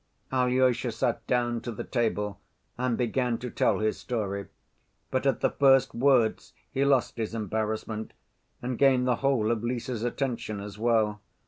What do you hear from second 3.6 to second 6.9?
his story, but at the first words he